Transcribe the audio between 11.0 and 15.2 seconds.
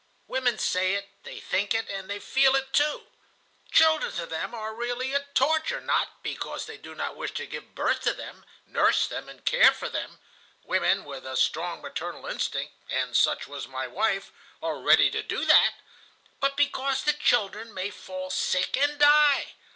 with a strong maternal instinct—and such was my wife—are ready